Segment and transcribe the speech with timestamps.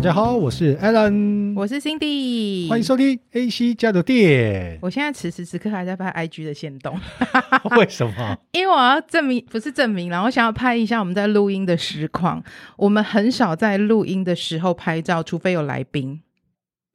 [0.00, 4.78] 大家好，我是 Alan，我是 Cindy，欢迎收听 AC 交流电。
[4.80, 6.98] 我现在此时此刻还在拍 IG 的限动，
[7.76, 8.38] 为什么？
[8.52, 12.42] 因为我要证明，不是证明，然后想要拍一下我们在录音的实况。
[12.78, 16.22] 我们很少在录音的时候拍照，除非有来宾。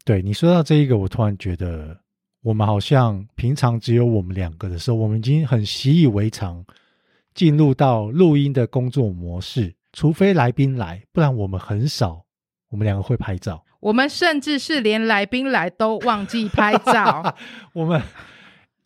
[0.03, 1.95] 对，你说到这一个，我突然觉得，
[2.41, 6.65] 我们好像平常只有我们两个的时候，我们已经很习以为常，
[7.35, 9.75] 进入到录音的工作模式。
[9.93, 12.24] 除非来宾来，不然我们很少。
[12.69, 17.35] 我们两个会拍照，我们甚至是连来宾来都忘记拍照。
[17.73, 18.01] 我们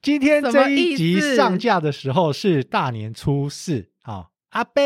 [0.01, 4.81] 今天这一集上架的时候是大年初四，好，阿伯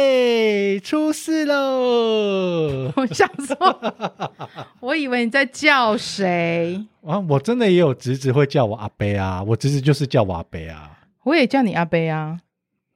[0.84, 2.92] 出事喽！
[2.98, 3.94] 我想说，
[4.82, 7.20] 我以为你在叫谁啊？
[7.20, 12.40] 我真的也有侄子会叫我阿伯啊，我侄子就是叫我阿伯啊，我也叫你阿伯啊。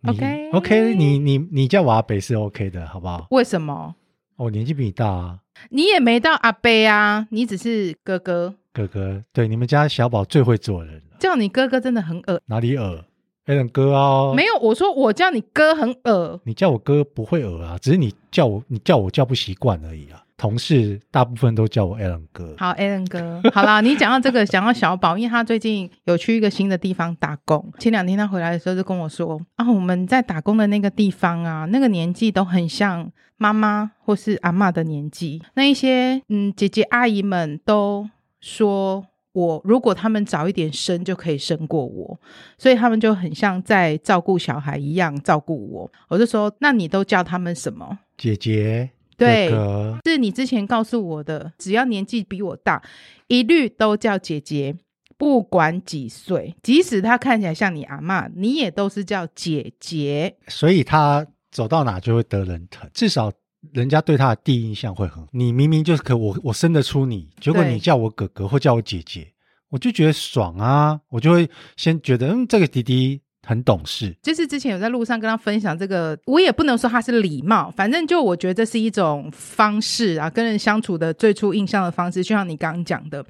[0.06, 3.28] OK OK，你你你叫我阿伯是 OK 的，好不好？
[3.32, 3.96] 为什么？
[4.38, 5.40] 我年纪比你大啊。
[5.70, 8.56] 你也没到阿伯啊，你只是哥哥。
[8.74, 11.02] 哥哥，对，你们家小宝最会做人了。
[11.20, 12.40] 叫你哥哥真的很恶。
[12.46, 13.04] 哪里恶
[13.48, 14.34] ？Alan 哥啊。
[14.36, 16.40] 没有，我说我叫你哥很恶。
[16.44, 20.24] 你叫我哥不会恶啊，只是你叫我，你叫我叫不习惯而已啊。
[20.38, 22.54] 同事大部分都叫我 Alan 哥。
[22.60, 27.74] 好，Alan 哥，好啦， 你讲到这个，讲到小宝，因为他最近有去一个新的地方打工。
[27.80, 35.42] 前两天他回来的时候就跟我说：“啊，我们在打工的那个地方啊，那个年纪都很像妈妈或是阿嬷的年纪。
[35.56, 38.10] 那一些嗯姐姐阿姨们都
[38.42, 42.20] 说我，如果他们早一点生就可以生过我，
[42.58, 45.92] 所以他们就很像在照顾小孩一样照顾我。
[46.10, 48.00] 我就说，那你都叫他们什么？
[48.18, 52.80] 姐姐。”对，哥哥是你之前告诉我的，只要年纪比我大，
[53.26, 54.76] 一律都叫姐姐，
[55.18, 60.36] 不管几岁，即使她看起来像你阿嬷，你也都是叫姐姐。
[60.48, 63.32] 所以他走到哪就会得人疼，至少
[63.74, 65.26] 人家对他的第一印象会很。
[65.32, 69.32] 你明明就是可我我生得出你，结果你叫我哥哥或叫我姐姐，
[69.70, 73.22] 我就觉得爽啊，我就会先觉得嗯，这个弟弟。
[73.46, 83.26] 很懂事，就是之前有在路上跟他分享这个，我也不能说他是礼貌，反正就我觉得这是一种方式啊，跟人相处的最初印象的方式，就像你刚刚讲的。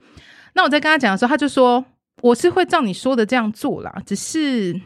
[0.56, 1.86] 那我在跟他讲的时候，他就说
[2.24, 4.82] 我是会照你说的这样做啦，只是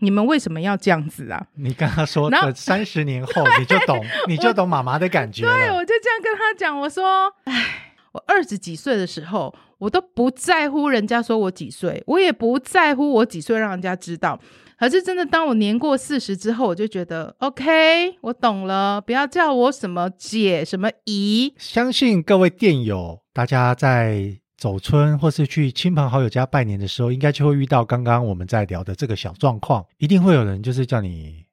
[0.00, 1.46] 你们为什么要这样子啊？
[1.54, 5.42] 你跟他说，等三十年后你就懂， 你就懂妈妈的感觉。
[5.42, 14.38] 对，我就这样跟他讲，我说，唉，我二十几岁的时候，我都不在乎人家说我几岁，我也不在乎我几岁让人家知道。
[14.78, 21.54] 可是真的，当我年过四十之后，我就觉得 OK，我懂了，不要叫我什么姐、什么姨。
[21.56, 31.44] 相信各位电友，大家在走村或是去亲朋好友家拜年的时候，应该就会遇到刚刚我们在聊的这个小状况，一定会有人就是叫你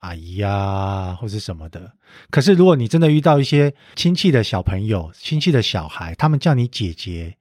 [0.00, 1.92] 阿姨呀、啊，或是什么的。
[2.30, 7.36] 可是如果你真的遇到一些亲戚的小朋友、亲戚的小孩，他们叫你姐姐，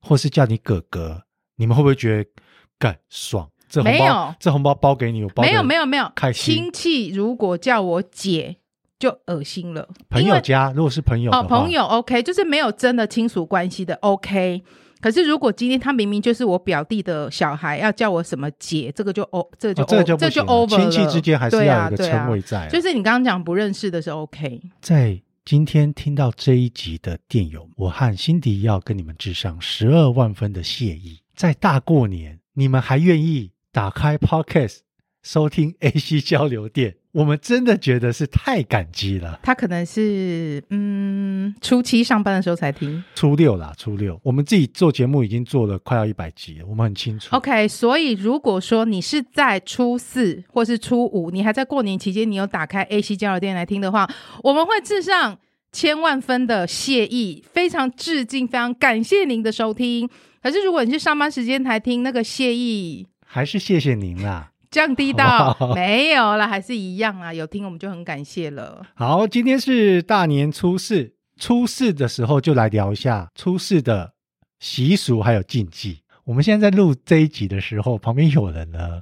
[0.00, 1.22] 或是叫你哥哥，
[1.56, 2.30] 你们会不会觉得
[2.78, 3.50] 更爽？
[3.68, 6.10] 这红包，这红包包给你，我包给你，没有没有没有。
[6.14, 6.54] 开心。
[6.54, 8.56] 亲戚如果叫我姐，
[9.00, 9.88] 就恶心了。
[10.08, 14.62] 朋友家如果是朋友哦，朋友 OK，就是没有真的亲属关系的 OK。
[15.00, 20.90] 可是如果今天他明明就是我表弟的小孩，要叫我什么姐，这个就 O，，这个就、哦、这个就这就 over 了。
[20.90, 22.68] 亲戚之间还是要有一个称谓在、啊啊。
[22.68, 24.60] 就是你刚刚讲不认识的是 OK。
[24.82, 31.20] 在今天听到这一集的电友，我和辛迪要跟你们致上十二万分的谢意。
[31.34, 33.52] 在大过年，你们还愿意？
[33.72, 34.78] 打开 Podcast
[35.22, 39.38] 收听 AC 交流电，我们真的觉得是太感激了。
[39.42, 44.18] 他可能是嗯初七上班的时候才听，初六啦，初六。
[44.22, 47.34] 我们自己做节目已经做了快要一百集了，我们很清楚。
[47.36, 54.08] OK，所以如果说你是在初四或是初五，你还在过年期间，你有打开 AC 交流电来听的话，
[54.42, 55.38] 我们会致上
[55.72, 60.08] 千万分的谢意，非常致敬，非常感谢您的收听。
[60.42, 63.06] 可是如果你是上班时间才听，那个谢意。
[63.26, 67.34] 还是谢谢您啦，降低到没有了，还是一样啊。
[67.34, 68.86] 有听我们就很感谢了。
[68.94, 74.12] 好，今天是大年初四，初四的时候就来聊一下初四的
[74.60, 76.00] 习俗还有禁忌。
[76.24, 79.00] 我们现在在录这一集的时候，旁边有人呢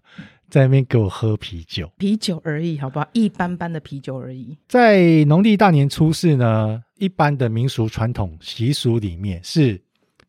[0.48, 3.06] 在那边给我喝啤酒，啤酒而已，好不好？
[3.12, 4.56] 一般般的啤酒而已。
[4.66, 9.78] 在农历大年初四呢，一般的民俗传统习俗里面是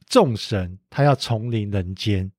[0.05, 2.29] 众神他要重临人间。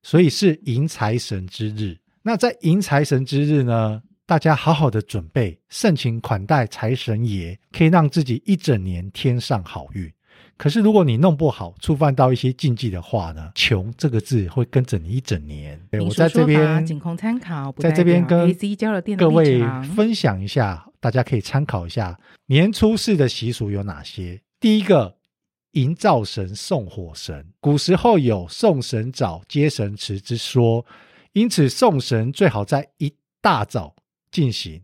[0.00, 1.98] 所以是迎财神之日。
[2.28, 10.12] 那在迎财神之日呢，大家好好的准备，盛情款待财神爷，可以让自己一整年添上好运。
[10.58, 15.80] 可是如果你弄不好，触犯到一些禁忌的话呢，穷这个字会跟着你一整年。
[15.90, 18.54] 对，我在这边仅供参考，在这边跟
[19.16, 19.62] 各位
[19.96, 22.14] 分享一下，大家可以参考一下
[22.44, 24.38] 年初四的习俗有哪些。
[24.60, 25.16] 第一个，
[25.72, 27.46] 迎灶神、送火神。
[27.58, 30.84] 古时候有送神早、接神迟之说，
[31.32, 33.94] 因此送神最好在一大早
[34.30, 34.82] 进行。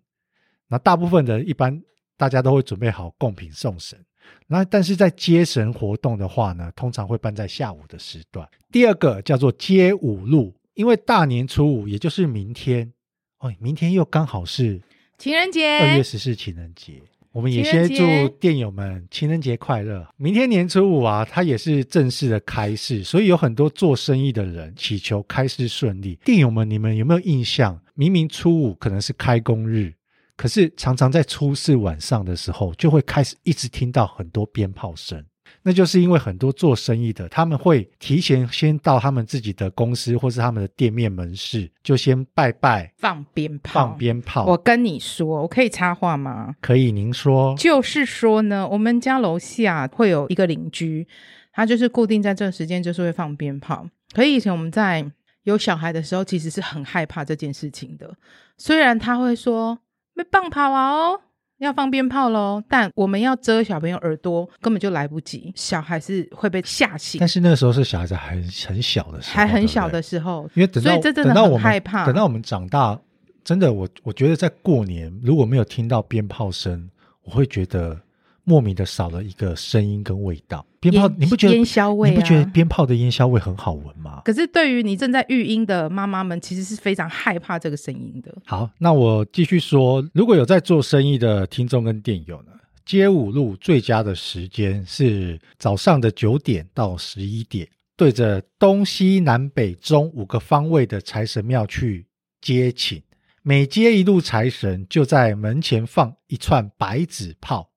[0.68, 1.82] 那大部分的一般
[2.16, 3.98] 大家都会准备好贡品送神。
[4.46, 8.48] 那但是在接神活动的话呢，通常会办在下午的时段。
[8.72, 12.92] 第二个叫做接五路，因为大年初五也就是明天，
[13.38, 14.80] 哦，明天又刚好是
[15.18, 17.02] 情人节，二月十四情人节。
[17.34, 20.06] 我们也先祝店友们情人节快乐。
[20.16, 26.14] 明天年初五啊，它也是正式的开市，所以有很多做生意的人祈求开市顺利。
[26.24, 27.76] 店友们，你们有没有印象？
[27.94, 29.92] 明明初五可能是开工日，
[30.36, 35.24] 可是常常在初四晚上的时候，就会开始一直听到很多鞭炮声。
[35.62, 44.44] 那就是因为很多做生意的，他们会提前先到他们自己的公司或是他们的店面门市，就先拜拜，放鞭炮，放鞭炮。
[44.46, 46.54] 我跟你说，我可以插话吗？
[46.60, 47.54] 可以，您说。
[47.56, 51.06] 就是说呢，我们家楼下会有一个邻居，
[51.52, 53.88] 他就是固定在这个时间就是会放鞭炮。
[54.14, 55.04] 可以以前我们在
[55.44, 58.14] 有小孩的时候，其实是很害怕这件事情的。
[58.56, 59.78] 虽然他会说
[60.14, 61.20] 没放炮啊哦。
[61.64, 67.18] 要放鞭炮喽，但我们要遮小朋友耳朵，根本就来不及，小孩是会被吓醒。
[67.18, 72.06] 但是那个时候是小孩子还很小的时候，还很小的时候，因为等到所以这真的很害怕。
[72.06, 72.98] 等到我们长大，
[73.42, 76.90] 真的，我我觉得在过年如果没有听到鞭炮声，
[77.24, 77.98] 我会觉得。
[78.44, 82.10] 莫名的少了一个声音跟味道，鞭炮你不觉得烟硝味？
[82.10, 84.20] 你不觉得鞭炮的烟硝味很好闻吗？
[84.24, 88.34] 可是对于你正在育婴的妈妈们，其实是非常害怕这个声音的。
[88.44, 92.52] 好，那我继续说，如果有在做生意的听众跟店友呢，
[92.84, 102.06] 街五路最佳的时间是早上的九点到十一点，对着东西南北中五个方位的财神庙去
[102.42, 103.00] 接请，
[103.42, 107.70] 每接一路财神，就在门前放一串白纸炮。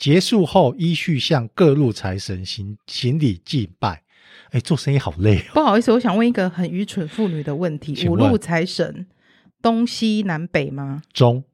[0.00, 4.02] 结束后，依序向各路财神行行礼祭拜。
[4.52, 5.52] 哎，做生意好累哦。
[5.52, 9.06] 不好意思，我想问一个很愚蠢妇女的问题：五路财神，
[9.60, 11.02] 东西南北吗？
[11.12, 11.44] 中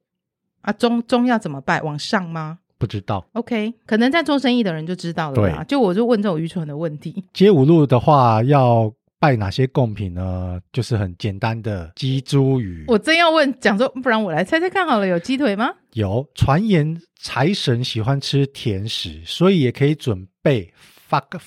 [0.61, 1.81] 啊，中中要怎么拜？
[1.81, 2.59] 往上吗？
[2.77, 3.27] 不知道。
[3.33, 5.63] OK，可能在做生意的人就知道了吧。
[5.63, 7.25] 对，就我就问这种愚蠢的问题。
[7.33, 8.93] 接五路的话要。
[9.19, 10.59] 拜哪些贡品呢？
[10.71, 12.85] 就是很简单的鸡、猪、鱼。
[12.87, 15.73] 我真要问，讲说，不然我来猜猜看好了，有鸡腿吗？
[15.93, 16.27] 有。
[16.35, 20.73] 传言财神喜欢吃甜食，所以也可以准备。
[21.07, 21.39] 发个，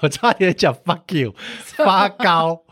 [0.00, 1.34] 我差点讲 fuck you，
[1.76, 2.64] 发糕、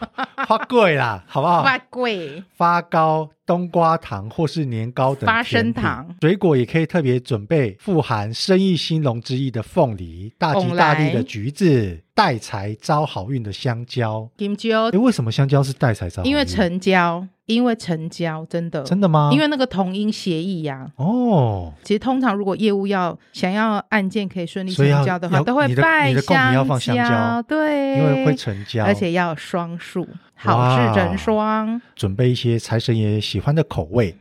[0.47, 1.62] 发贵啦，好不好？
[1.62, 14.31] 发贵、发糕、冬瓜糖或是年糕等花生糖，水果也可以特别准备富含生意兴隆之意的凤梨，大吉大利的橘子，带财招好运的香蕉。
[14.38, 16.31] 香蕉，哎，为什么香蕉是带财招好运？
[16.31, 17.26] 因为成交。
[17.47, 19.29] 因为成交真的真的吗？
[19.32, 20.88] 因为那个同音协议呀。
[20.94, 26.55] 哦，其实通常如果业务要想要案件可以顺利成交的话，都会拜香
[26.94, 30.06] 蕉，对，因为会成交，而且要双数，
[30.43, 31.81] 好事成双。
[31.95, 34.15] 准备一些财神爷喜欢的口味，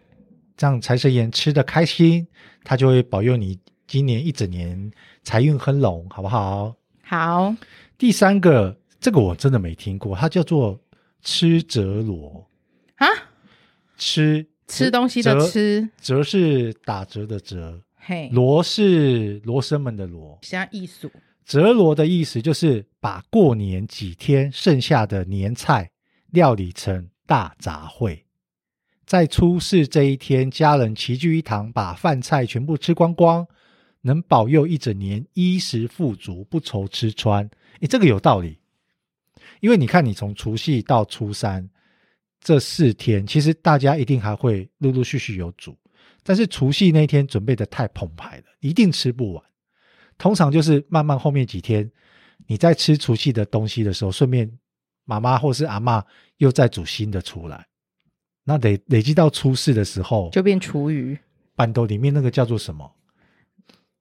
[0.58, 2.28] 这样财神爷吃的开心，
[2.64, 3.58] 他就会保佑你
[3.88, 4.92] 今年一整年
[5.24, 6.76] 财运亨隆，好不好？
[7.04, 7.56] 好。
[7.98, 10.80] 第三个，这个我真的没听过，它叫做
[11.22, 12.48] 吃折罗。
[12.96, 13.08] 啊，
[13.98, 21.10] 吃吃东西的吃，折是打折的折，嘿，罗是罗生门的罗，像艺术。
[21.46, 25.90] 折罗的意思就是把过年几天剩下的年菜
[26.32, 28.20] 料理成大杂烩，
[29.06, 33.48] 在初四这一天，家人齐聚一堂，把饭菜全部吃光光，
[34.02, 37.50] 能保佑一整年衣食富足，不愁吃穿。
[37.82, 38.60] 诶，这个有道理，
[39.60, 41.70] 因为你看，你从除夕到初三。
[42.42, 45.78] 这四天其实大家一定还会陆陆续续有煮，
[46.24, 49.44] 但是除夕那天准备的太澎湃了，一定吃不完。
[50.18, 51.92] 通常就是慢慢后面几天，
[52.48, 54.50] 你在吃除夕的东西的时候，顺便
[55.10, 56.04] 妈妈或是阿嬷
[56.38, 57.66] 又再煮新的出来，
[58.44, 61.18] 那累累积到初四的时候，就变厨余。
[61.56, 62.92] 板豆里面那个叫做什么？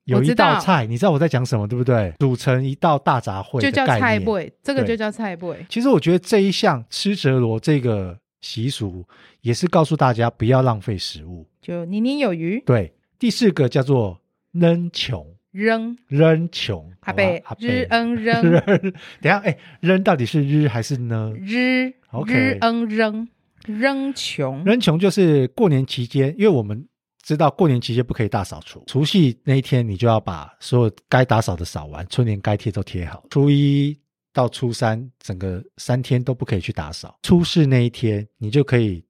[0.03, 2.13] 有一道菜，你知道我在讲什么，对不对？
[2.19, 5.57] 组成一道大杂烩，就叫菜粿，这个就叫菜粿。
[5.67, 8.19] 其实我觉得这一项吃折罗这个。
[8.41, 9.05] 习俗
[9.41, 12.57] 也是告诉大家不要浪费食物，就年年有余。
[12.65, 14.21] 对，第四个叫做
[14.53, 18.41] 扔穷，扔扔穷，阿贝日嗯扔。
[19.21, 21.33] 等下，哎，扔到底是日还是呢？
[21.39, 23.27] 日，OK，嗯扔
[23.65, 26.87] 扔穷，扔穷就是过年期间，因为我们
[27.23, 33.97] 知道过年期间不可以大扫除，除夕那一天你就要把所有该打扫的扫完，春联该贴都贴好，初一。
[34.31, 37.17] 到初三，整个三天都不可以去打扫。
[37.23, 39.03] 初四那一天，你就可以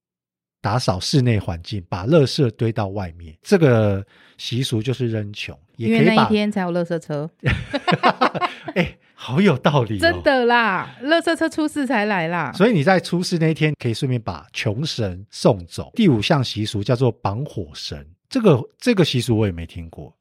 [0.61, 3.35] 打扫室内环境，把垃圾堆到外面。
[3.41, 4.05] 这个
[4.37, 7.29] 习俗就是扔穷，也可以因为那一天才有垃圾车。
[8.75, 12.51] 哎，好有道理哦， 真的啦，垃圾车出事才来啦。
[12.53, 15.91] 所以你在出事那一天，可以顺便把穷神送走。
[15.95, 20.13] 第五项习俗叫做绑火绳，这个这个习俗我也没听过。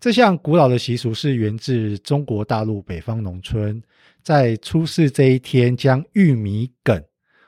[0.00, 3.80] 这项古老的习俗是源自中国大陆北方农村，
[4.22, 7.02] 在出事这一天，将玉米梗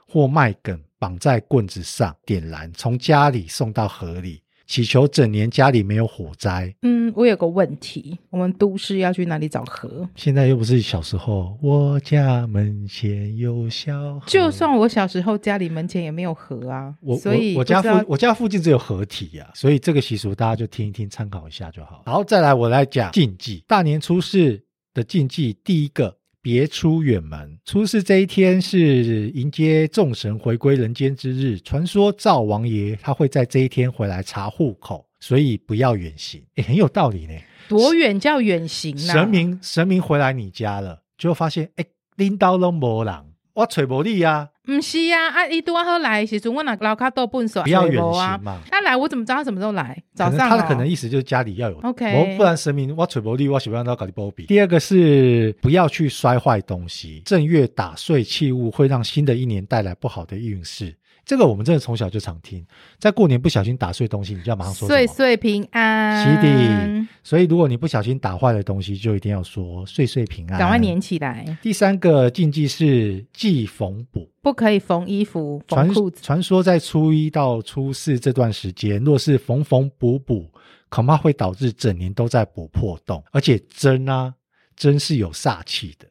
[0.06, 4.42] 或麦梗绑在棍子上，点燃，从家里送到河里。
[4.66, 6.74] 祈求整年家里没有火灾。
[6.82, 10.08] 嗯，我有个问题，我们都市要去哪里找河？
[10.16, 14.22] 现在又不是小时候，我家门前有小河。
[14.26, 22.02] 就算我小时候家里门前也没有河啊，我所以我，我家附我家附近只有河堤啊，所以这个习俗大家就听一听，参考一下就好。
[22.04, 23.62] 然后再来，我来讲禁忌。
[23.68, 24.60] 大年初四
[24.92, 26.16] 的禁忌，第一个。
[26.46, 27.58] 别出远门。
[27.64, 31.58] 初四这一天是迎接众神回归人间之日。
[31.58, 36.40] 传说灶王爷他会在这一天回来查户口，所以不要远行。
[36.54, 37.32] 也很有道理呢。
[37.68, 39.12] 多远叫远行呢？
[39.12, 41.84] 神明神明回来你家了，就发现哎，
[42.14, 43.12] 领导拢无人，
[43.54, 44.50] 我找无你呀。
[44.66, 48.60] 不是啊，啊，伊多好来时阵，我那老卡都笨手，不要远行嘛。
[48.68, 50.02] 他来，我怎么知道他什么时候来？
[50.12, 50.50] 早上、哦。
[50.50, 54.44] 他的可能意思就是家里要有，OK，不然神明我吹不利，我喜欢到搞你波比。
[54.46, 60.92] 第二个是不要去摔坏东西，正月打碎器物会让新的一年带来不好的运势。
[61.26, 62.64] 这个我们真的从小就常听，
[63.00, 66.24] 在过年不小心打碎东西，你就要马上说岁岁平安。
[66.24, 71.58] 是的，所以如果你不小心打坏了东西，就一定要说岁岁平安，赶快粘起来。
[71.60, 76.22] 第三个禁忌是忌缝补，不可以缝衣服、缝裤子。
[76.22, 80.48] 传说在初一到初四这段时间，若是缝缝补补，
[80.88, 84.32] 恐怕会导致整年都在补破洞，而且针啊
[84.76, 86.06] 针是有煞气的。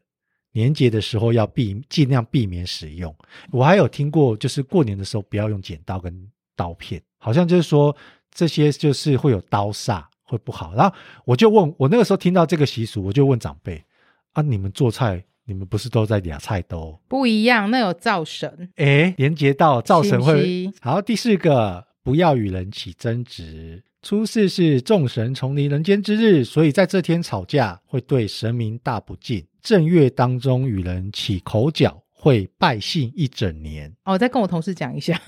[0.56, 3.14] 年节的时候要避尽量避免使用。
[3.52, 7.94] 我还有听过，就是过年的时候不要用剪刀跟刀片，好像就是说
[8.34, 10.74] 这些就是会有刀煞，会不好。
[10.74, 10.96] 然后
[11.26, 13.84] 我就问我那个时候听到这个习俗，我就问长辈
[14.32, 16.98] 啊，你们做菜，你们不是都在俩菜刀？
[17.10, 18.72] 不一样，那有灶神。
[18.78, 20.72] 哎，连接到灶神会。
[20.80, 23.84] 好，第四个，不要与人起争执。
[24.06, 29.44] 初四是众神重临人间之日，所以在这天吵架会对神明大不敬。
[29.64, 33.92] 正月当中与人起口角，会败兴一整年。
[34.04, 35.20] 哦，再跟我同事讲一下。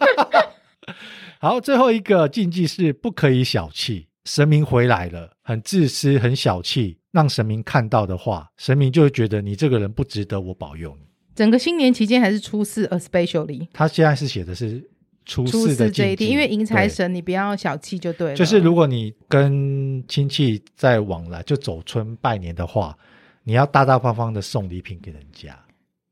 [1.40, 4.08] 好，最后一个禁忌是不可以小气。
[4.26, 11.06] 神明回来了，很自私、很小气，让神明看到的话，神明就会觉得你这个人不值得我保佑你。
[11.34, 13.66] 整个新年期间还是初四，especially。
[13.72, 14.86] 他现在是写的是
[15.26, 18.34] 初四的这一天，因为迎财神，你不要小气就对了。
[18.34, 22.96] 就是如果你跟亲戚在往来，就走村拜年的话，
[23.44, 25.56] 你要大大方方的送礼品给人家。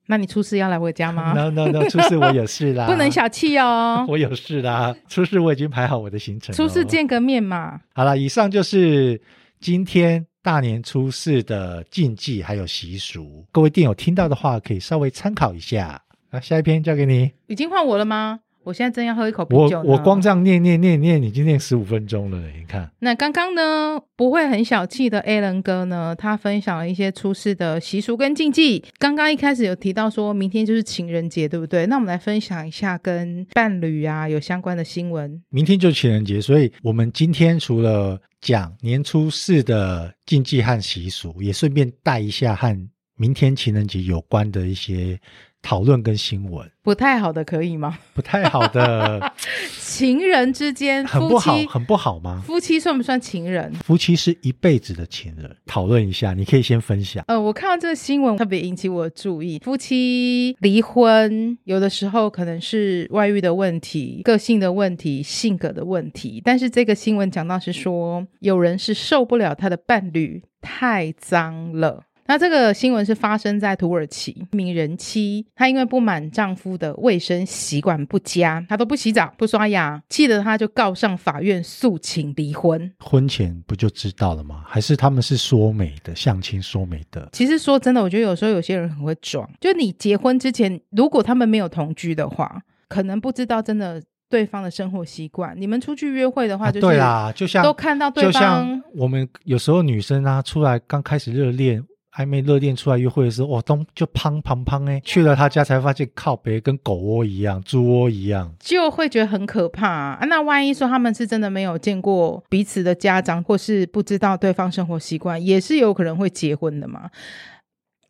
[0.07, 4.07] 那你初四要来我家吗？No No No，初四我有事啦， 不能小气哦。
[4.09, 6.55] 我有事啦，初四我已经排好我的行程。
[6.55, 7.81] 初四见个面嘛。
[7.95, 9.21] 好了，以上就是
[9.61, 16.01] 今天大年初四的禁忌还有习俗，各位店友听到的话可以稍微参考一下。
[16.31, 17.31] 那，下一篇交给你。
[17.47, 18.41] 已经换我了吗？
[18.69, 19.81] 我现在正要喝一口啤酒。
[19.81, 22.39] 我我光这样念念念念，已经念十五分钟了。
[22.55, 28.85] 你看，那刚刚呢，不会很小气的 Alan 哥呢，他分享了一些出事的习俗跟禁忌。
[28.99, 31.87] 刚刚一开始有提到说明天就是情人节，对不对？
[31.87, 35.43] 那我们来分享一下跟伴侣啊有相关的新闻。
[35.49, 42.77] 明天就是情人节，所以我们今天除了讲年初四的禁忌和习俗，也顺便带一下和
[43.17, 45.19] 明天情人节有关的一些。
[45.61, 47.99] 讨论跟新闻不太好的可以吗？
[48.15, 49.33] 不太好的，
[49.79, 52.43] 情人之间很不好，很不好吗？
[52.47, 53.71] 夫妻算不算情人？
[53.85, 55.55] 夫妻是一辈子的情人。
[55.67, 57.23] 讨论一下，你可以先分享。
[57.29, 59.59] 呃，我看到这个新闻特别引起我的注意。
[59.59, 66.41] 夫妻离婚，有的时候可能是外遇的问题、个性的问题、性格的问题。
[66.45, 72.05] 但是这个新闻讲到是说，有人是受不了他的伴侣太脏了。
[72.29, 82.93] 那这个新闻是发生在土耳其，一名人妻，她因为不满丈夫的卫生习惯不佳，她都不洗澡、不刷牙，气得她就告上法院诉请离婚。
[82.99, 84.63] 婚前不就知道了吗？
[84.67, 87.27] 还是他们是说媒的，相亲说媒的？
[87.33, 89.49] 其实说真的，我觉得有时候有些人很会装。
[89.59, 95.59] 就你结婚之前，如果他们没有同居的话，可能不知道真的对方的生活习惯。
[95.59, 98.33] 你们出去约会的话，就是、啊、对啦，就像都看到对方。
[98.33, 101.83] 就像我们有时候女生啊，出来刚开始热恋。
[102.19, 105.01] 还没热恋出来约会的时候，我东就砰砰砰哎！
[105.05, 110.25] 去了他家才发现靠别跟狗窝一样，猪窝一样，就会觉得很可怕啊。
[110.29, 117.09] 那万一说他们是真的没有见过彼此的家长，或是不知道对方生活习惯，也是有可能会结婚的嘛。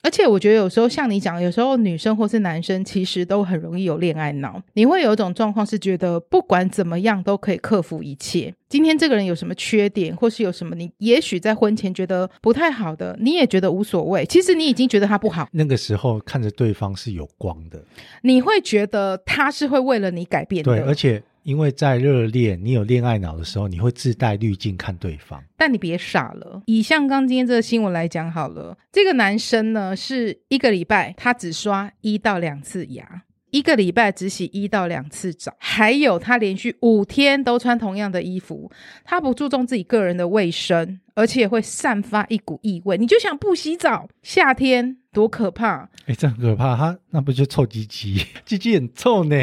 [0.01, 4.63] 而且我觉得有时候像你讲，有时候女生或是男生其实都很容易有恋爱脑。
[4.75, 8.55] 你会有一种状况是觉得不管怎么样都可以克服一切。
[8.69, 14.25] 今天这个人有什么缺点，或是有什么你也许在婚前觉得不太好的，你也觉得无所谓。
[14.27, 15.49] 其实你已经觉得他不好。
[15.53, 17.83] 那个时候看着对方是有光的，
[18.23, 20.77] 你会觉得他是会为了你改变的。
[20.77, 21.23] 对，而且。
[21.43, 25.43] 因为在热恋，你有恋爱脑的时候，你会自带滤镜看对方。
[25.57, 38.71] 但你别傻了，以像刚今天这个新闻来讲好了，这个男生呢是一个礼拜他只刷一到两次牙，一个礼拜只洗一到两次澡，还有他连续五天都穿同样的衣服，
[39.05, 42.99] 他不注重自己个人的卫生，而且会散发一股异味。
[42.99, 45.89] 你就想不洗澡，夏天多可怕！
[46.07, 49.37] 哎，这很可怕，他那不就臭鸡鸡， 鸡鸡很臭呢。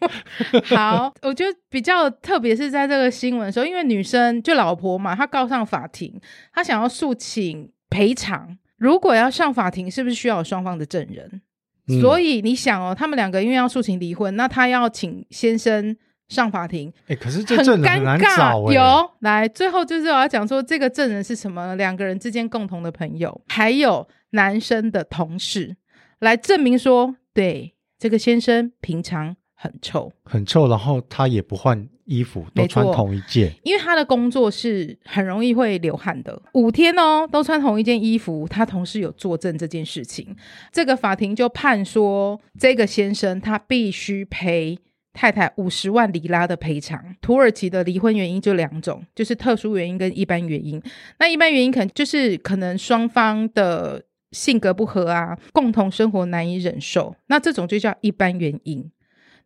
[0.76, 6.20] 好，我觉得比较特别是在这个新闻的时候，因为女生就老婆嘛，她告上法庭，
[6.52, 8.56] 她想要诉请赔偿。
[8.76, 11.40] 如果要上法庭，是不是需要有双方的证人？
[11.88, 15.96] 嗯、所以你想哦，他们两个因为要诉请离婚，那她要请先生
[16.28, 18.74] 上法庭，哎、欸，可是这证人很难找、欸。
[18.74, 21.74] 有来，最后就是我要讲说，这个证人是什么？
[21.76, 25.76] 两个人之间共同的朋友，还有男生的同事
[26.18, 29.36] 来证明说，对这个先生平常。
[29.58, 36.40] 很臭，很臭，然后他也不换衣服，都穿同一件，因为他的工作是很容易会流汗的。
[36.52, 40.36] 五天哦，都穿同一件衣服，他同事有作证这件事情，
[40.70, 44.78] 这个法庭就判说，这个先生他必须赔
[45.14, 47.16] 太太五十万里拉的赔偿。
[47.22, 50.80] 土耳其的离婚原因就两种，就是特殊原因跟一般原因。
[51.18, 58.90] 那一般原因可能就是可能双方的性格不合啊，共同生活难以忍受，那这种就叫一般原因。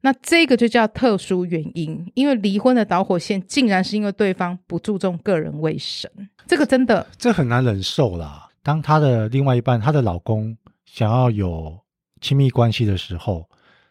[0.02, 6.10] 那这个就叫特殊原因，因为离婚的导火线竟然是因为对方不注重个人卫生，
[6.46, 8.48] 这个真的这很难忍受啦。
[8.62, 11.78] 当她的另外一半，她的老公想要有
[12.20, 13.48] 亲密关系的时候，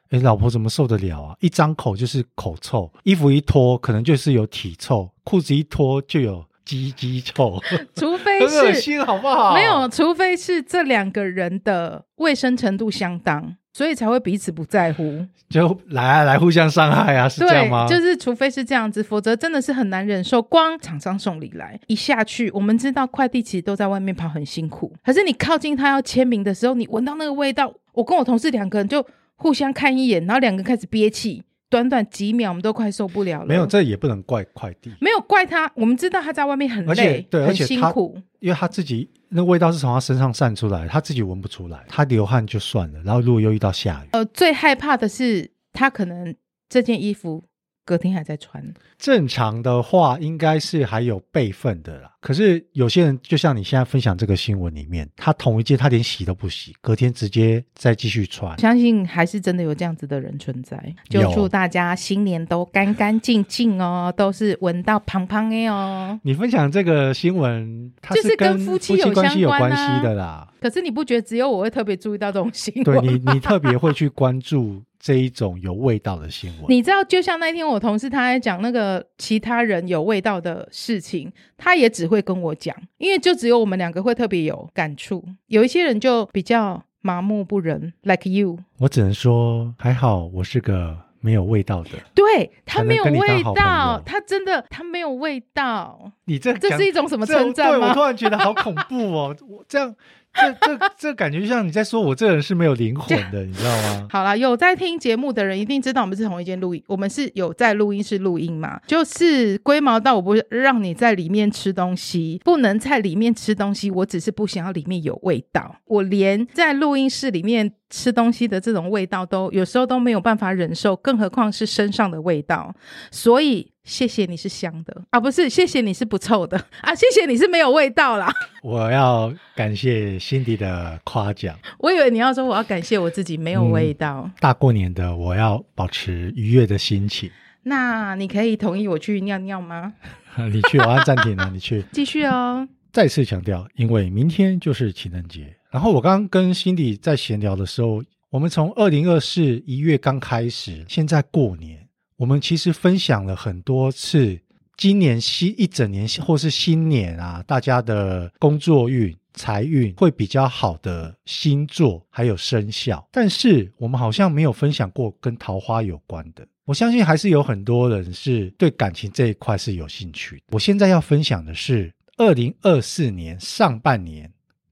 [0.09, 1.35] 诶，老婆怎么受得了啊？
[1.39, 7.59] 一张口就是口臭，衣服一脱可能就是有体臭，裤子一脱就有鸡鸡臭，
[7.95, 9.53] 除 非是心，好不好？
[9.53, 13.55] 没有，除非是这两个人的卫生程度相当。
[13.71, 17.87] 所以才会彼此不在乎，就来啊来互相伤害啊，是这样吗？
[17.87, 20.41] 就是除非是这样子，否则真的是很难忍受。
[20.41, 29.05] 光厂商送礼来一下去，我们知道快递其实都在外面跑很辛苦，可是你靠近他要签名的时候，你闻到那个味道，我跟我同事两个人就
[29.35, 31.43] 互相看一眼，然后两个人开始憋气。
[31.69, 33.45] 短短几秒，我们都快受不了了。
[33.45, 34.91] 没有，这也不能怪快递。
[34.99, 38.17] 没有怪他，我们知道他在外面很累，对，很辛苦。
[38.39, 41.85] 因为他自己那味道是从他身上散出来，他自己闻不出来。
[41.87, 46.33] 他流汗就算了，然后如果又遇到下雨，呃，最害怕的是他可能
[46.67, 47.43] 这件衣服。
[47.89, 48.63] 隔天还在穿，
[48.99, 52.11] 正常的话应该是还有备份的啦。
[52.21, 58.59] 可是有些人就像你现在分享这个新闻里面，他同一件他连洗都不洗，隔天直接再继续穿。
[58.59, 60.77] 相信还是真的有这样子的人存在。
[61.09, 66.19] 就祝大家新年都干干净净哦，都是闻到胖胖的哦。
[66.21, 70.47] 你分享这个新闻，它是跟夫妻有关系有关系的啦。
[70.61, 72.83] 可是你不觉得只有我会特别注意到这种新闻？
[72.83, 74.83] 对你，你特别会去关注。
[74.99, 88.59] 这一种有味道的新闻，你知道，就像那天我同事他在讲那个其他人有味道的事情，他也只会跟我讲，因为就只有我们两个会特别有感触，有一些人就比较麻木不仁，like you。
[88.79, 96.11] 我只能说还好，我是个没有味道的，对，他没有味道，他真的他没有味道。
[96.25, 97.87] 你这这是一种什么称赞吗？
[97.87, 99.95] 我突然觉得好恐怖哦，我这样。
[100.33, 104.07] 这这这感觉就像你在说我这个人是没有灵魂的， 你知道吗？
[104.09, 122.73] 好啦，有在听节目的人一定知道我们是同一间录音，我们是有在录音室录音嘛，就是龟毛到我不让你在里面吃东西，不能在里面吃东西，我只是不想要里面有味道，我连在录音室里面吃东西的这种味道都有时候都没有办法忍受，更何况是身上的味道，
[123.11, 123.71] 所以。
[123.85, 128.31] 谢谢你是香的啊，不是谢谢你是不臭的啊，谢谢你是没有味道啦。
[128.61, 131.57] 我要感谢 Cindy 的夸奖。
[131.79, 134.21] 我以为你要说我要感谢我自己没有味道。
[134.25, 137.31] 嗯，大过年的，我要保持愉悦的心情。
[137.63, 139.91] 那你可以同意我去尿尿吗？
[140.53, 141.49] 你去，我要暂停了。
[141.51, 142.67] 你去， 继续哦。
[142.91, 145.55] 再次强调，因为明天就是情人节。
[145.71, 151.87] 然后我刚刚跟辛迪在闲聊的时候，我们从二零二四一月刚开始，现在过年。
[152.17, 154.39] 我们其实分享了很多次，
[154.75, 166.45] 今年新一整年或是新年啊，大家的工作运、财运会比较好的星座还有生肖，但是我们好像没有分享过跟桃花有关的。
[166.65, 170.41] 我相信还是有很多人是对感情这一块是有兴趣。
[170.49, 174.29] 我现在要分享的是二零二四年上半年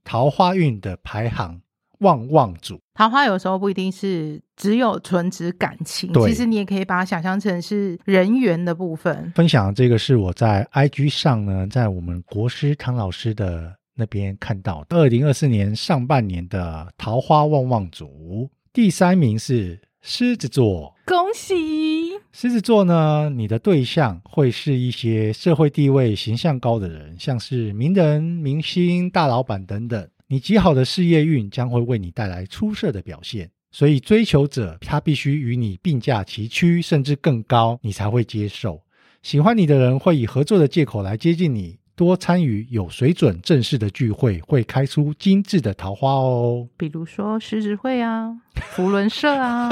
[0.07, 1.59] 桃花运的排行
[1.99, 2.79] 旺旺组。
[2.93, 9.29] 桃花有时候不一定是只有纯指感情，其实你也可以把它想象成是人缘的部分。
[9.35, 19.77] 分享这个是我在 IG 上呢，在我们国师唐老师的那边看到，二零二四年上半年的桃花旺旺组，第三名是
[20.09, 22.13] 狮子座，恭喜！
[22.31, 30.09] 狮子座呢，你的对象会是一些社会地位、形象高的人，像是名人、明星、大老板等等。
[30.27, 38.81] 你极好的事业运将会为你带来出色的表现，所以追求者他必须与你并驾齐驱，甚至更高，你才会接受。
[39.21, 46.69] 喜欢你的人会以合作的借口来接近你，多参与有水准正式的聚会，会开出精致的桃花哦。
[46.77, 48.37] 比如说狮子会啊，
[48.69, 49.67] 福伦社啊，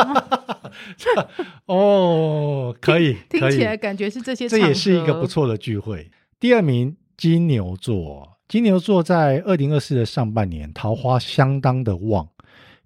[1.68, 6.10] 哦，可以，听，可以听起来感觉是这些，这也是一个不错的聚会。
[6.40, 8.32] 第二名，金牛座。
[8.48, 12.28] 金牛座在二零二四的上半年，桃花相当的旺，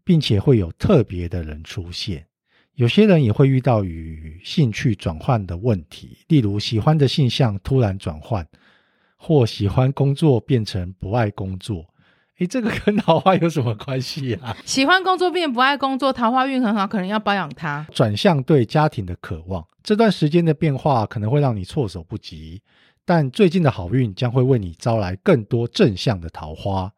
[0.04, 2.26] 并且会有特别的人出现。
[2.76, 8.46] 有些人也会遇到与兴趣转换的问题，例如喜欢的性向突然转换，
[9.20, 11.86] 或喜欢工作变成不爱工作。
[12.40, 14.56] 诶，这个跟桃花有什么关系啊？
[14.64, 17.86] 喜欢工作变不爱工作，桃花运很好，可能要保养它。
[17.94, 22.62] 转向对家庭的渴望，这段时间的变化可能会让你措手不及。
[23.04, 26.90] 但最近的好运将会为你招来更多正向的桃花，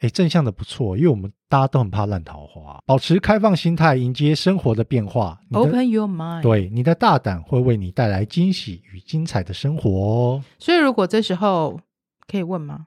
[0.00, 2.80] 诶，正向的不错，因为我们大家都很怕烂桃花。
[2.86, 5.40] 保持开放心态，迎接生活的变化。
[5.52, 10.44] Open your mind，对，你的大胆会为你带来惊喜与精彩的生活哦。
[10.58, 11.80] 所以，如果这时候
[12.26, 12.86] 可以问吗？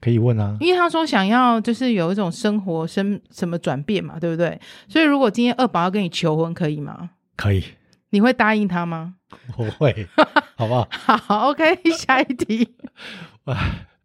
[0.00, 4.60] 可以问啊，因为他说想要就是有一种生活生什么转变嘛，对不对？
[4.88, 7.10] 所以，如果今天二宝要跟你求婚，可以吗？
[7.36, 7.64] 可以。
[8.10, 9.14] 你会答应他吗？
[9.58, 10.06] 我会，
[10.54, 10.86] 好不好？
[11.18, 12.76] 好，OK，下一题。
[13.46, 13.56] 哇，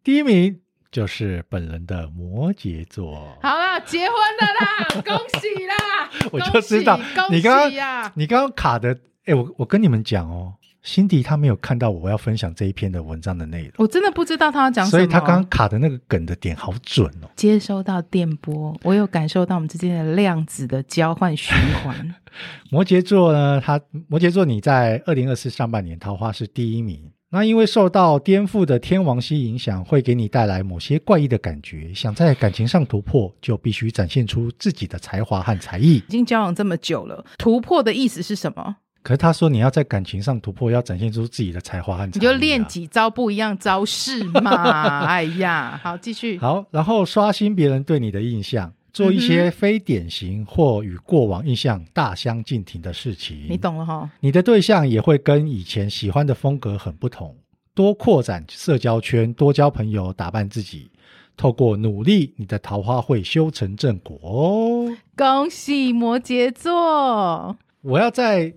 [0.03, 0.59] 第一名
[0.91, 3.15] 就是本人的摩羯座。
[3.41, 6.29] 好啦，结婚了啦， 恭喜啦！
[6.31, 6.99] 我就知道
[7.29, 10.55] 你刚刚呀，你刚刚卡的，哎，我我跟你们讲哦。
[10.83, 17.29] 辛迪他没有看到我要分享这一篇的文章的内容，我真的不知道他要讲什么，所以他刚刚卡的那个梗的点好准哦。
[17.35, 22.15] 接收到电波，我有感受到我们之间的量子的交换循环。
[22.71, 31.93] 摩羯座呢，他摩羯座你在二零二四上半年桃花是第一名，那因为受到颠覆的天王星影响，会给你带来某些怪异的感觉。
[31.93, 35.95] 想在感情上突破，就必须展现出自己的才华和才艺。
[35.95, 38.75] 已经交往这么久了，突破的意思是什么？
[39.01, 44.99] 可是他说，你要在感情上突破，要展现出自己的才华和才你就练几招不一样招式嘛。
[45.07, 46.37] 哎呀，好，继续。
[46.37, 53.47] 好，然后刷新别人对你的印象，做一些非典型或与过往印象大相径庭的事情。
[53.49, 54.09] 你懂了哈？
[54.19, 57.35] 你的对象也会跟以前喜欢的风格很不同。
[57.73, 60.91] 多扩展社交圈，多交朋友，打扮自己，
[61.37, 64.97] 透过努力，你的桃花会修成正果哦。
[65.15, 67.57] 恭喜摩羯座！
[67.81, 68.53] 我要在。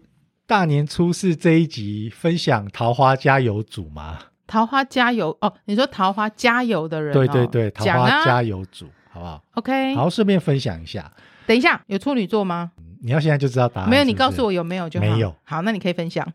[0.47, 4.19] 大年初四这一集分享桃花加油组吗？
[4.47, 11.09] 桃花加油哦，你说桃花加油的人、哦，对对对，桃花加油组，好不好？OK，好，顺便分享一下。
[11.47, 12.73] 等一下，有处女座吗？
[13.01, 13.91] 你要现在就知道答案是是？
[13.93, 15.07] 没有，你告诉我有没有就好。
[15.07, 15.33] 没有。
[15.45, 16.27] 好，那你可以分享。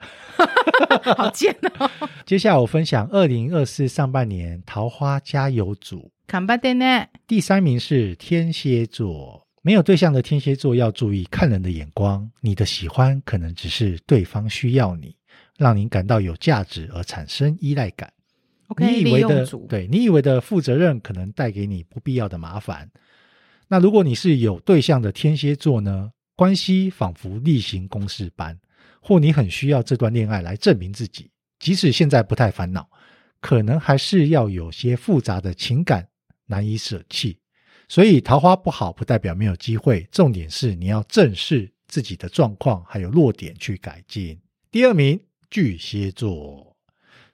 [1.17, 1.91] 好贱哦！
[2.25, 6.09] 接下来我分享二零二四上半年桃花加油组。
[6.25, 7.05] 看吧，点呢？
[7.27, 9.45] 第三名是天蝎座。
[9.61, 15.13] 没有对象的天蝎座要注意看人的眼光，你的喜欢可能只是对方需要你，
[15.57, 18.09] 让你感到有价值而产生依赖感。
[18.77, 22.89] 你以为的对，你以为的负责任可能带给你不必要的麻烦。
[23.67, 26.11] 那如果你是有对象的天蝎座呢？
[26.35, 28.57] 关系仿佛例行公事般，
[29.01, 31.29] 或你很需要这段恋爱来证明自己，
[31.59, 32.89] 即使现在不太烦恼，
[33.41, 36.07] 可能还是要有些复杂的情感
[36.45, 37.37] 难以舍弃。
[37.89, 40.07] 所以桃花不好，不代表没有机会。
[40.13, 44.39] 重点是你要正视自己的状况，还有弱点去改进。
[44.71, 46.68] 第二名，巨蟹座。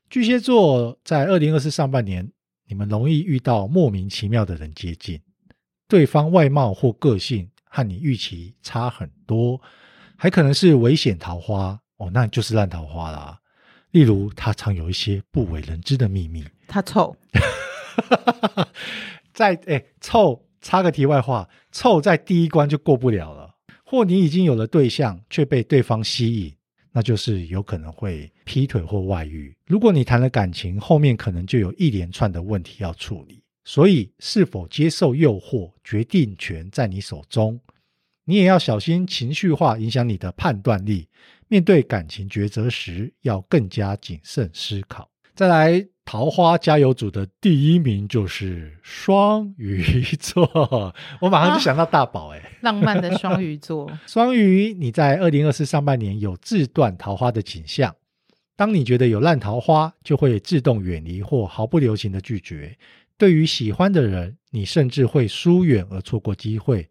[0.09, 2.31] 巨蟹座在二零二四上半年，
[2.67, 5.19] 你们容易遇到莫名其妙的人接近，
[5.87, 9.59] 对方外貌或个性和你预期差很多，
[10.15, 13.39] 还可能是危险桃花哦，那就是烂桃花啦。
[13.91, 16.45] 例如，他常有一些不为人知的秘密。
[16.67, 17.15] 他臭，
[19.33, 20.41] 在诶臭。
[20.61, 23.53] 插个题外话，臭在第一关就过不了了，
[23.85, 26.55] 或你已经有了对象却被对方吸引，
[26.95, 29.53] 那就是有可能会劈腿或外遇。
[29.67, 33.43] 如果你谈了感情，后面可能就有一连串的问题要处理。
[33.65, 37.59] 所以，是否接受诱惑，决定权在你手中。
[38.23, 41.09] 你也要小心情绪化影响你的判断力，
[41.49, 45.09] 面对感情抉择时要更加谨慎思考。
[45.35, 50.49] 再来，桃花加油组的第一名就是双鱼座，
[51.19, 53.91] 我马上就想到大宝哎、欸啊，浪漫的双鱼座。
[54.07, 57.93] 双鱼，你在二零二四上半年有自断桃花的倾向。
[58.55, 62.77] 当你觉得有烂桃花，就会自动远离或毫不留情的拒绝。
[63.17, 66.87] 对于喜欢的人，你甚至会疏远而错过机会。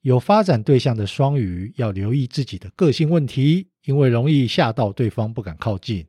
[0.00, 6.04] 有发展对象的双鱼要留意自己的个性问题，因为容易吓到对方不敢靠近。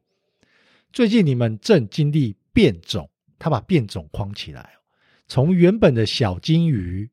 [0.95, 4.69] 最近你们正经历变种，他把变种框起来，
[5.27, 7.09] 从原本的小金鱼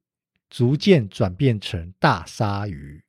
[0.49, 3.03] 逐渐转变成大鲨鱼，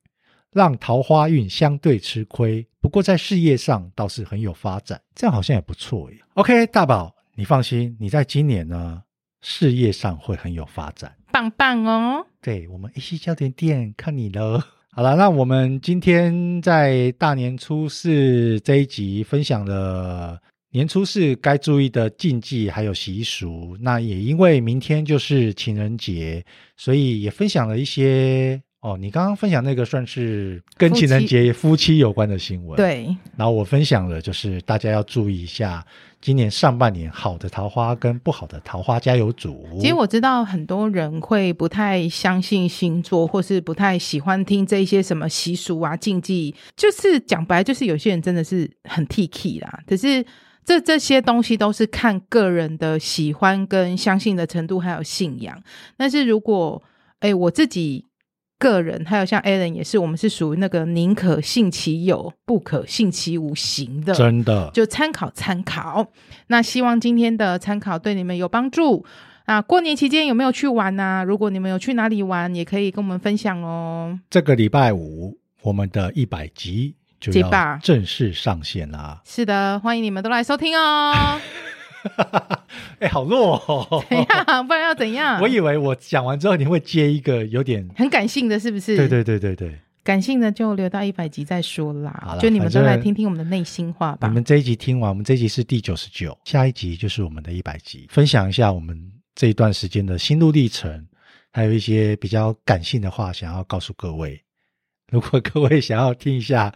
[0.52, 2.68] 让桃花运相对吃亏。
[2.82, 6.18] 不过在事业上倒是很有发展，这样好像也不错耶。
[6.34, 9.04] OK，大宝，你放心，你在今年呢，
[9.42, 12.26] 事业上会很有发展，棒棒哦。
[12.42, 14.60] 对，我们 AC 焦点店看你了。
[14.90, 20.42] 好了，那我们今天在大年初四这一集分享了。
[20.74, 26.44] 年初四该注意的禁忌还有习俗，那也因为明天就是情人节，
[26.76, 28.98] 所以也分享了一些哦。
[28.98, 33.16] 你刚刚分享那个算是跟情人节夫妻有关的新闻，对。
[33.38, 35.86] 然后我分享了就是大家要注意一下，
[36.20, 39.64] 今年上半年好的桃花跟不好的桃花加油组。
[39.80, 50.26] 其实我知道很多人会不太相信星座，或是不太喜欢听这些什么习俗啊禁忌，就是讲白，就是有些人真的是很 T K 啦，可是。
[50.66, 55.62] 这这些东西都是看个人的喜欢跟相信的程度，还有信仰。
[55.98, 56.82] 但是如果
[57.20, 58.06] 诶我自己
[58.58, 66.08] 个人，还有像 Alan 也是，我们是属于那个宁可信其有，不可信其无型的，真的就参考参考。
[66.48, 69.06] 那希望今天的参考对你们有帮助。
[69.46, 71.24] 啊，过年期间有没有去玩呢、啊？
[71.26, 74.18] 如果你们有去哪里玩，也可以跟我们分享哦。
[74.30, 76.96] 这个礼拜五，我们的一百集。
[77.32, 79.22] 就要正式上线啦！
[79.26, 81.40] 是的，欢迎你们都来收听哦。
[83.00, 84.04] 哎、欸，好弱哦！
[84.10, 84.68] 怎样？
[84.68, 85.40] 不然要怎样？
[85.42, 88.98] 我以为我讲完之后你会接一个有点很感性的，是不是？
[88.98, 92.38] 对对对对对，感性的就留到一百集再说啦。
[92.42, 94.28] 就你们都来听听我们的内心话吧。
[94.28, 99.02] 你们这一集听完，我们这一集是第九十九，下一集就是我们的一百集，分享一下我们
[99.34, 101.08] 这一段时间的心路历程，
[101.54, 104.44] 还有一些比较感性的话想要告诉各位。
[105.10, 106.74] 如果各位想要听一下。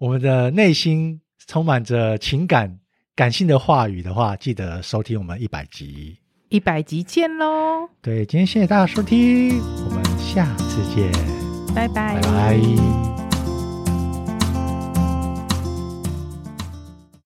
[0.00, 2.74] 我们的内心充满着情感、
[3.14, 6.16] 感性的话语的话，记得收听我们一百集，
[6.48, 7.86] 一百集见喽！
[8.00, 11.12] 对，今天谢谢大家收听，我们下次见，
[11.74, 13.09] 拜拜，拜拜。